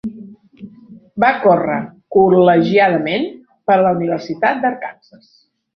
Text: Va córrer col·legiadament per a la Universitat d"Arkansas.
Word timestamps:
Va 1.23 1.29
córrer 1.43 1.77
col·legiadament 2.17 3.31
per 3.69 3.79
a 3.79 3.87
la 3.87 3.95
Universitat 4.01 4.63
d"Arkansas. 4.67 5.33